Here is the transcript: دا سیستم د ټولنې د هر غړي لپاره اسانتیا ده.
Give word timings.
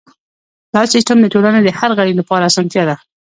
دا 0.73 0.81
سیستم 0.93 1.17
د 1.21 1.25
ټولنې 1.33 1.59
د 1.63 1.69
هر 1.79 1.89
غړي 1.99 2.13
لپاره 2.19 2.43
اسانتیا 2.49 2.83
ده. 2.89 2.95